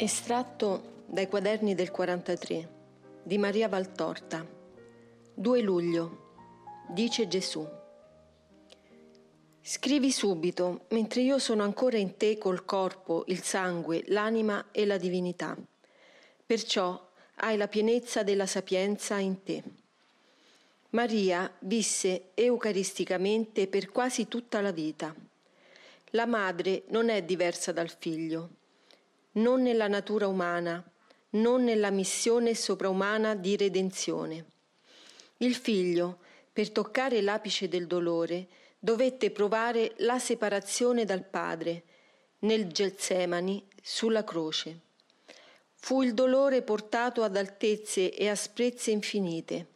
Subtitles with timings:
[0.00, 2.68] Estratto dai quaderni del 43
[3.24, 4.46] di Maria Valtorta
[5.34, 6.34] 2 luglio
[6.88, 7.68] dice Gesù
[9.60, 14.98] Scrivi subito mentre io sono ancora in te col corpo, il sangue, l'anima e la
[14.98, 15.56] divinità.
[16.46, 19.64] Perciò hai la pienezza della sapienza in te.
[20.90, 25.12] Maria visse eucaristicamente per quasi tutta la vita.
[26.10, 28.57] La madre non è diversa dal figlio
[29.38, 30.82] non nella natura umana,
[31.30, 34.44] non nella missione sopraumana di redenzione.
[35.38, 36.18] Il figlio,
[36.52, 38.46] per toccare l'apice del dolore,
[38.78, 41.82] dovette provare la separazione dal padre,
[42.40, 44.80] nel Getsemani, sulla croce.
[45.74, 49.66] Fu il dolore portato ad altezze e asprezze infinite.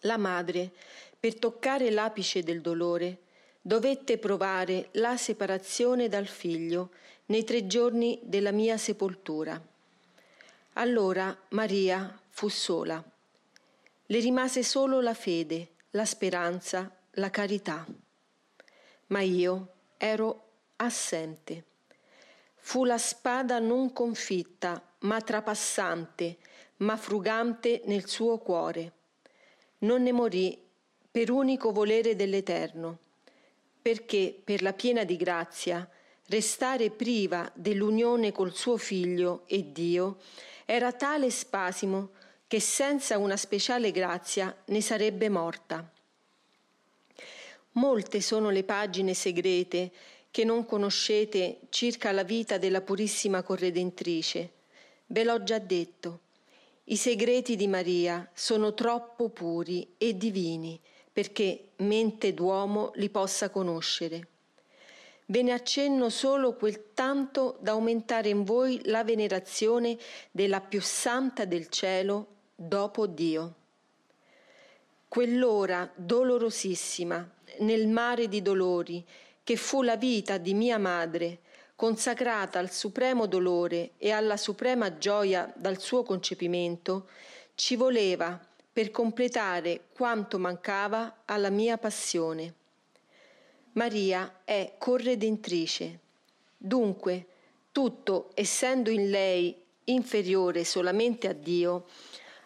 [0.00, 0.70] La madre,
[1.18, 3.18] per toccare l'apice del dolore,
[3.60, 6.90] dovette provare la separazione dal figlio
[7.26, 9.60] nei tre giorni della mia sepoltura.
[10.74, 13.02] Allora Maria fu sola.
[14.06, 17.86] Le rimase solo la fede, la speranza, la carità.
[19.08, 20.44] Ma io ero
[20.76, 21.64] assente.
[22.56, 26.38] Fu la spada non confitta, ma trapassante,
[26.78, 28.92] ma frugante nel suo cuore.
[29.78, 30.58] Non ne morì
[31.10, 32.98] per unico volere dell'Eterno,
[33.80, 35.88] perché per la piena di grazia
[36.26, 40.18] restare priva dell'unione col suo figlio e Dio
[40.64, 42.10] era tale spasimo
[42.46, 45.88] che senza una speciale grazia ne sarebbe morta.
[47.72, 49.92] Molte sono le pagine segrete
[50.30, 54.50] che non conoscete circa la vita della purissima corredentrice.
[55.06, 56.20] Ve l'ho già detto.
[56.84, 60.80] I segreti di Maria sono troppo puri e divini
[61.12, 64.28] perché mente d'uomo li possa conoscere.
[65.26, 69.96] Ve ne accenno solo quel tanto da aumentare in voi la venerazione
[70.30, 73.54] della più santa del cielo dopo Dio.
[75.06, 77.28] Quell'ora dolorosissima
[77.60, 79.04] nel mare di dolori
[79.42, 81.40] che fu la vita di mia madre,
[81.74, 87.08] consacrata al supremo dolore e alla suprema gioia dal suo concepimento,
[87.54, 88.38] ci voleva
[88.72, 92.54] per completare quanto mancava alla mia passione.
[93.72, 95.98] Maria è corredentrice.
[96.56, 97.26] Dunque,
[97.72, 101.86] tutto essendo in lei inferiore solamente a Dio,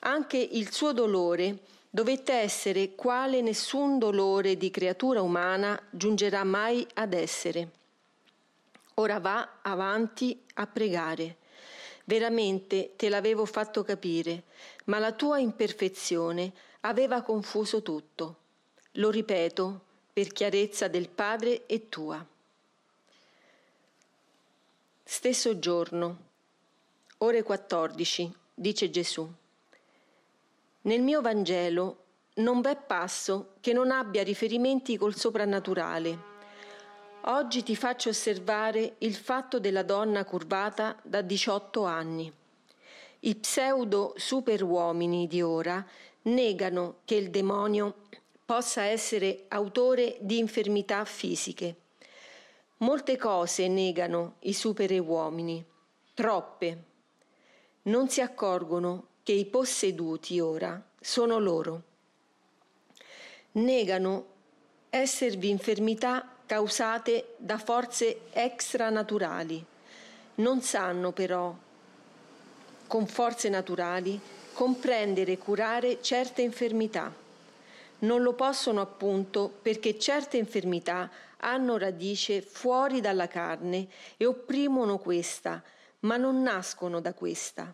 [0.00, 7.12] anche il suo dolore dovette essere quale nessun dolore di creatura umana giungerà mai ad
[7.12, 7.70] essere.
[8.94, 11.36] Ora va avanti a pregare.
[12.12, 14.42] Veramente te l'avevo fatto capire,
[14.84, 18.36] ma la tua imperfezione aveva confuso tutto.
[18.96, 19.80] Lo ripeto,
[20.12, 22.22] per chiarezza del Padre e tua.
[25.02, 26.18] Stesso giorno,
[27.16, 29.26] ore 14, dice Gesù.
[30.82, 31.96] Nel mio Vangelo
[32.34, 36.31] non v'è passo che non abbia riferimenti col soprannaturale.
[37.26, 42.32] Oggi ti faccio osservare il fatto della donna curvata da 18 anni.
[43.20, 45.86] I pseudo superuomini di ora
[46.22, 48.06] negano che il demonio
[48.44, 51.76] possa essere autore di infermità fisiche.
[52.78, 55.64] Molte cose negano i superuomini,
[56.14, 56.82] troppe.
[57.82, 61.82] Non si accorgono che i posseduti ora sono loro.
[63.52, 64.26] Negano
[64.90, 69.64] esservi infermità causate da forze extranaturali.
[70.34, 71.56] Non sanno però,
[72.86, 74.20] con forze naturali,
[74.52, 77.10] comprendere e curare certe infermità
[78.00, 85.62] non lo possono appunto perché certe infermità hanno radice fuori dalla carne e opprimono questa,
[86.00, 87.72] ma non nascono da questa.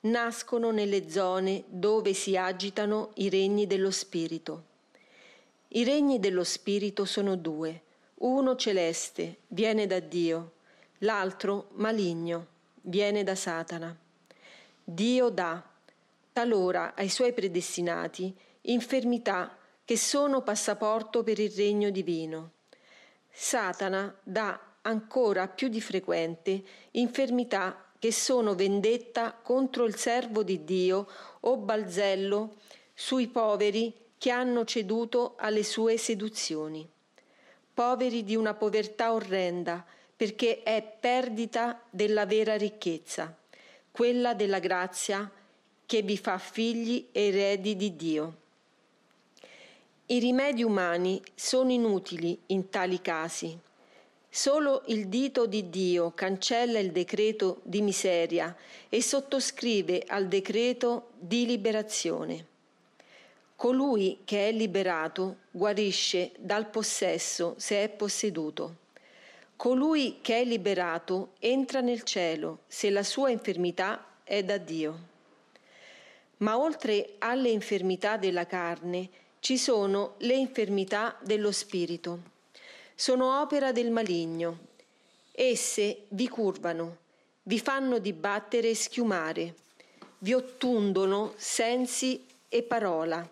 [0.00, 4.64] Nascono nelle zone dove si agitano i regni dello Spirito.
[5.68, 7.82] I regni dello Spirito sono due,
[8.20, 10.52] uno celeste, viene da Dio,
[10.98, 12.46] l'altro maligno,
[12.82, 13.96] viene da Satana.
[14.82, 15.62] Dio dà,
[16.32, 22.52] talora ai suoi predestinati, infermità che sono passaporto per il regno divino.
[23.30, 26.62] Satana dà ancora più di frequente
[26.92, 31.06] infermità che sono vendetta contro il servo di Dio
[31.40, 32.56] o balzello
[32.94, 36.88] sui poveri che hanno ceduto alle sue seduzioni.
[37.80, 39.82] Poveri di una povertà orrenda,
[40.14, 43.34] perché è perdita della vera ricchezza,
[43.90, 45.30] quella della grazia
[45.86, 48.36] che vi fa figli e eredi di Dio.
[50.04, 53.58] I rimedi umani sono inutili in tali casi.
[54.28, 58.54] Solo il dito di Dio cancella il decreto di miseria
[58.90, 62.49] e sottoscrive al decreto di liberazione.
[63.60, 68.76] Colui che è liberato guarisce dal possesso se è posseduto.
[69.54, 74.98] Colui che è liberato entra nel cielo se la sua infermità è da Dio.
[76.38, 79.10] Ma oltre alle infermità della carne
[79.40, 82.20] ci sono le infermità dello spirito
[82.94, 84.68] sono opera del maligno.
[85.32, 86.96] Esse vi curvano,
[87.42, 89.54] vi fanno dibattere e schiumare,
[90.20, 93.28] vi ottundono sensi e parola,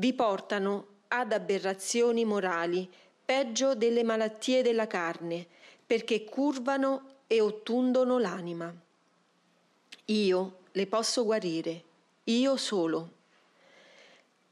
[0.00, 2.90] vi portano ad aberrazioni morali,
[3.22, 5.46] peggio delle malattie della carne,
[5.86, 8.74] perché curvano e ottundono l'anima.
[10.06, 11.82] Io le posso guarire,
[12.24, 13.18] io solo.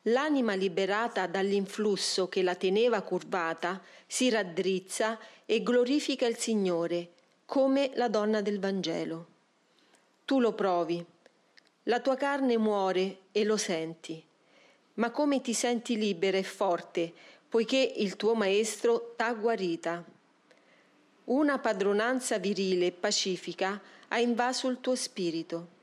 [0.02, 7.12] L'anima liberata dall'influsso che la teneva curvata si raddrizza e glorifica il Signore,
[7.46, 9.26] come la donna del Vangelo.
[10.26, 11.02] Tu lo provi,
[11.84, 14.22] la tua carne muore e lo senti,
[14.98, 17.12] ma come ti senti libera e forte,
[17.48, 20.04] poiché il tuo Maestro t'ha guarita.
[21.24, 25.76] Una padronanza virile e pacifica ha invaso il tuo spirito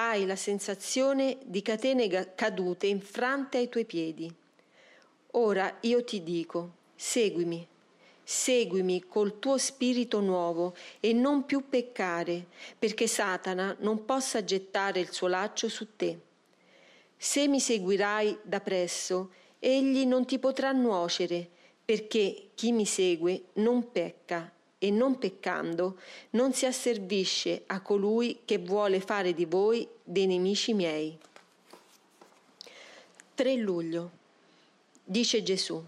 [0.00, 4.32] hai la sensazione di catene cadute infrante ai tuoi piedi.
[5.32, 7.66] Ora io ti dico, seguimi,
[8.22, 12.46] seguimi col tuo spirito nuovo e non più peccare,
[12.78, 16.26] perché Satana non possa gettare il suo laccio su te.
[17.20, 21.48] Se mi seguirai da presso, egli non ti potrà nuocere,
[21.84, 25.98] perché chi mi segue non pecca e non peccando,
[26.30, 31.18] non si asservisce a colui che vuole fare di voi dei nemici miei.
[33.34, 34.10] 3 luglio.
[35.02, 35.82] Dice Gesù.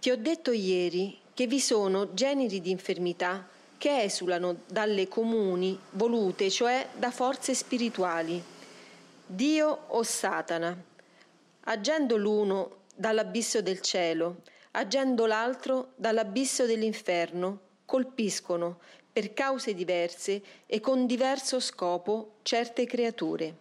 [0.00, 3.48] Ti ho detto ieri che vi sono generi di infermità
[3.78, 8.42] che esulano dalle comuni volute, cioè da forze spirituali,
[9.28, 10.80] Dio o Satana,
[11.64, 18.78] agendo l'uno dall'abisso del cielo, agendo l'altro dall'abisso dell'inferno, colpiscono
[19.12, 23.54] per cause diverse e con diverso scopo certe creature.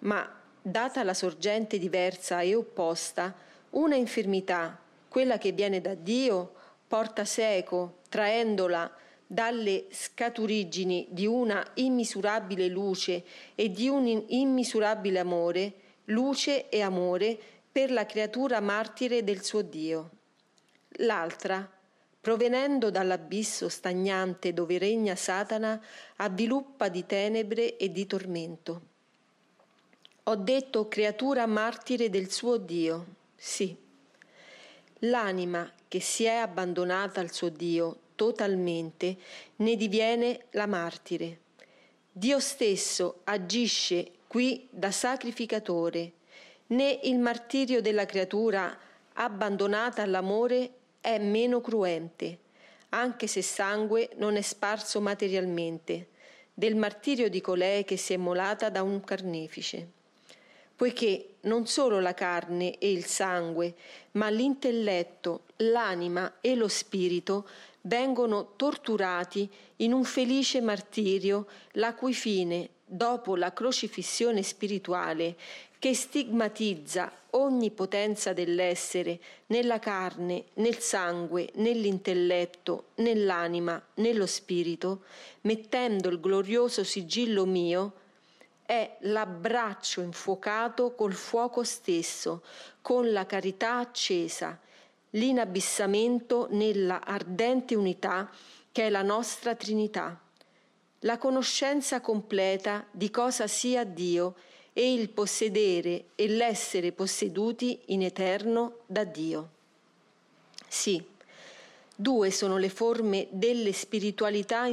[0.00, 0.32] Ma,
[0.62, 3.34] data la sorgente diversa e opposta,
[3.70, 4.78] una infermità,
[5.08, 6.54] quella che viene da Dio,
[6.86, 8.88] porta seco, traendola
[9.30, 13.22] dalle scaturigini di una immisurabile luce
[13.54, 15.74] e di un immisurabile amore,
[16.06, 17.38] luce e amore
[17.70, 20.10] per la creatura martire del suo Dio
[20.98, 21.68] l'altra,
[22.20, 25.80] provenendo dall'abisso stagnante dove regna Satana,
[26.16, 28.82] avviluppa di tenebre e di tormento.
[30.24, 33.74] Ho detto creatura martire del suo Dio, sì.
[35.02, 39.16] L'anima che si è abbandonata al suo Dio totalmente
[39.56, 41.38] ne diviene la martire.
[42.10, 46.12] Dio stesso agisce qui da sacrificatore,
[46.68, 48.76] né il martirio della creatura
[49.12, 50.70] abbandonata all'amore
[51.00, 52.38] è meno cruente,
[52.88, 56.08] anche se sangue non è sparso materialmente,
[56.52, 59.97] del martirio di colei che si è molata da un carnefice.
[60.78, 63.74] Poiché non solo la carne e il sangue,
[64.12, 67.48] ma l'intelletto, l'anima e lo spirito
[67.80, 75.34] vengono torturati in un felice martirio, la cui fine, dopo la crocifissione spirituale
[75.80, 85.02] che stigmatizza ogni potenza dell'essere nella carne, nel sangue, nell'intelletto, nell'anima, nello spirito,
[85.40, 87.94] mettendo il glorioso sigillo mio,
[88.68, 92.42] è l'abbraccio infuocato col fuoco stesso,
[92.82, 94.60] con la carità accesa,
[95.12, 98.30] l'inabissamento nella ardente unità
[98.70, 100.20] che è la nostra Trinità,
[100.98, 104.34] la conoscenza completa di cosa sia Dio
[104.74, 109.48] e il possedere e l'essere posseduti in eterno da Dio.
[110.68, 111.02] Sì,
[111.96, 114.66] due sono le forme delle spiritualità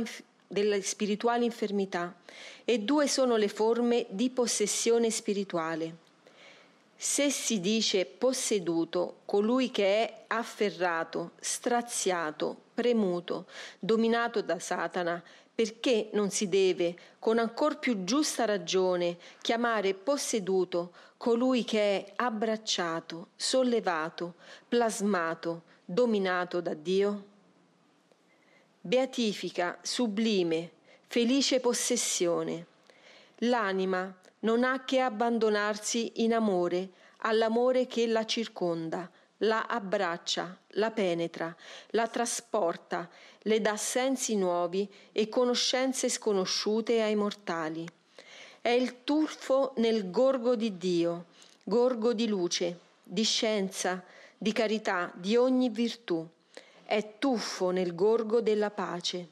[0.47, 2.15] delle spirituali infermità
[2.63, 6.03] e due sono le forme di possessione spirituale.
[6.95, 13.47] Se si dice posseduto colui che è afferrato, straziato, premuto,
[13.79, 15.21] dominato da Satana,
[15.53, 23.29] perché non si deve, con ancor più giusta ragione, chiamare posseduto colui che è abbracciato,
[23.35, 24.35] sollevato,
[24.67, 27.33] plasmato, dominato da Dio?
[28.87, 30.69] Beatifica, sublime,
[31.07, 32.67] felice possessione.
[33.37, 36.89] L'anima non ha che abbandonarsi in amore
[37.21, 41.55] all'amore che la circonda, la abbraccia, la penetra,
[41.87, 47.87] la trasporta, le dà sensi nuovi e conoscenze sconosciute ai mortali.
[48.61, 51.25] È il tuffo nel gorgo di Dio,
[51.63, 54.03] gorgo di luce, di scienza,
[54.37, 56.29] di carità, di ogni virtù.
[56.87, 59.27] È tuffo nel gorgo della pace.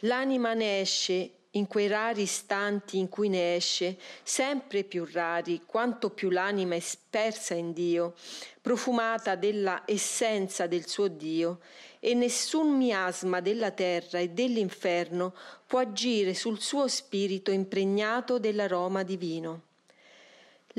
[0.00, 6.10] L'anima ne esce in quei rari istanti in cui ne esce, sempre più rari, quanto
[6.10, 8.14] più l'anima è spersa in Dio,
[8.60, 11.60] profumata della essenza del suo Dio,
[12.00, 15.34] e nessun miasma della terra e dell'inferno
[15.66, 19.65] può agire sul suo spirito impregnato dell'aroma divino.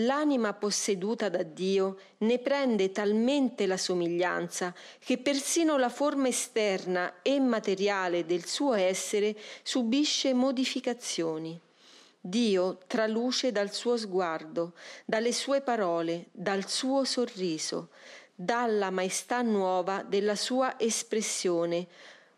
[0.02, 7.40] L'anima posseduta da Dio ne prende talmente la somiglianza che persino la forma esterna e
[7.40, 11.60] materiale del suo essere subisce modificazioni.
[12.20, 14.74] Dio traluce dal suo sguardo,
[15.04, 17.90] dalle sue parole, dal suo sorriso,
[18.36, 21.88] dalla maestà nuova della sua espressione,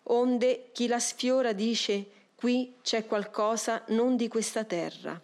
[0.04, 5.22] onde chi la sfiora dice qui c'è qualcosa non di questa terra.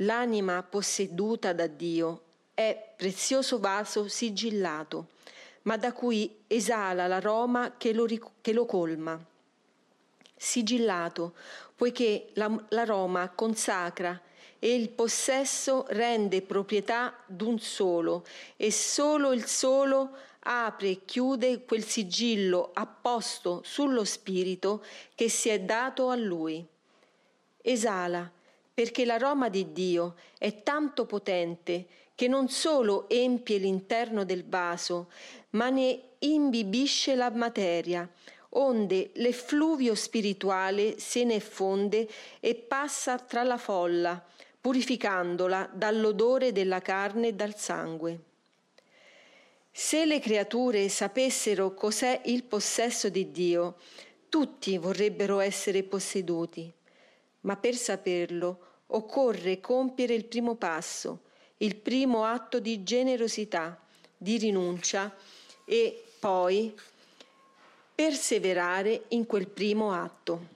[0.00, 2.22] L'anima posseduta da Dio
[2.52, 5.08] è prezioso vaso sigillato,
[5.62, 8.06] ma da cui esala l'aroma che lo,
[8.40, 9.18] che lo colma.
[10.36, 11.34] Sigillato,
[11.74, 14.20] poiché l'aroma consacra
[14.58, 18.24] e il possesso rende proprietà d'un solo
[18.56, 20.10] e solo il solo
[20.40, 24.84] apre e chiude quel sigillo apposto sullo spirito
[25.14, 26.64] che si è dato a lui.
[27.62, 28.30] Esala,
[28.76, 35.10] perché l'aroma di Dio è tanto potente che non solo empie l'interno del vaso,
[35.52, 38.06] ma ne imbibisce la materia,
[38.50, 42.06] onde l'effluvio spirituale se ne fonde
[42.38, 44.22] e passa tra la folla,
[44.60, 48.20] purificandola dall'odore della carne e dal sangue.
[49.72, 53.76] Se le creature sapessero cos'è il possesso di Dio,
[54.28, 56.74] tutti vorrebbero essere posseduti
[57.46, 61.20] ma per saperlo occorre compiere il primo passo,
[61.58, 63.80] il primo atto di generosità,
[64.16, 65.14] di rinuncia
[65.64, 66.74] e poi
[67.94, 70.54] perseverare in quel primo atto.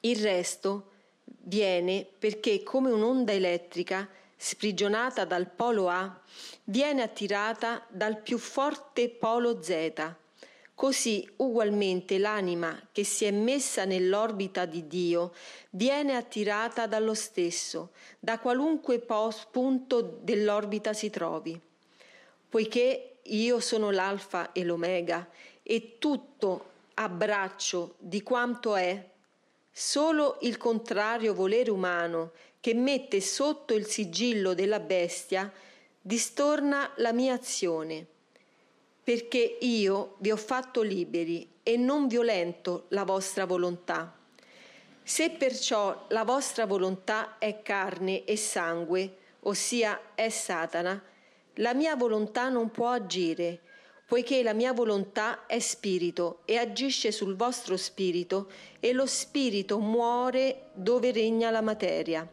[0.00, 0.90] Il resto
[1.24, 6.20] viene perché come un'onda elettrica sprigionata dal polo A
[6.64, 10.14] viene attirata dal più forte polo Z
[10.74, 15.32] Così ugualmente l'anima che si è messa nell'orbita di Dio
[15.70, 21.58] viene attirata dallo stesso, da qualunque punto dell'orbita si trovi.
[22.48, 25.28] Poiché io sono l'alfa e l'omega
[25.62, 29.10] e tutto abbraccio di quanto è,
[29.70, 35.52] solo il contrario volere umano che mette sotto il sigillo della bestia
[36.00, 38.06] distorna la mia azione
[39.04, 44.16] perché io vi ho fatto liberi e non violento la vostra volontà.
[45.02, 51.00] Se perciò la vostra volontà è carne e sangue, ossia è Satana,
[51.58, 53.60] la mia volontà non può agire,
[54.06, 60.70] poiché la mia volontà è spirito e agisce sul vostro spirito e lo spirito muore
[60.72, 62.26] dove regna la materia.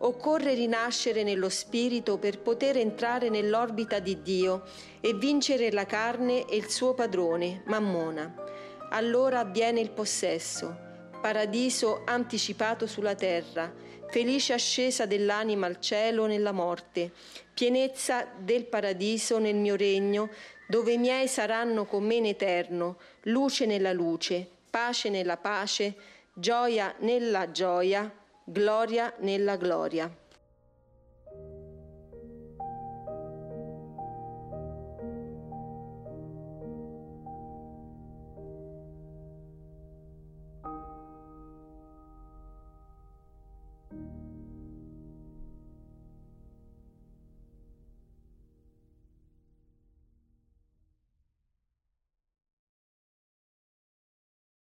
[0.00, 4.62] Occorre rinascere nello spirito per poter entrare nell'orbita di Dio
[5.00, 8.32] e vincere la carne e il suo padrone, Mammona.
[8.90, 10.76] Allora avviene il possesso,
[11.20, 13.74] paradiso anticipato sulla terra,
[14.08, 17.12] felice ascesa dell'anima al cielo nella morte,
[17.52, 20.30] pienezza del paradiso nel mio regno,
[20.68, 25.94] dove i miei saranno con me in eterno, luce nella luce, pace nella pace,
[26.32, 28.10] gioia nella gioia,
[28.50, 30.10] gloria nella gloria.